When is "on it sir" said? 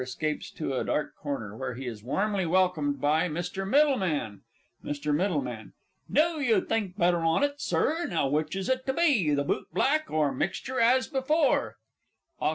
7.19-8.07